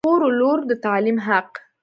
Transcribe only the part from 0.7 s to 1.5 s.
تعلیم حق